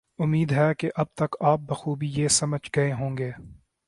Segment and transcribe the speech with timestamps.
[0.19, 3.31] امید ہے کہ اب تک آپ بخوبی یہ سمجھ گئے ہوں گے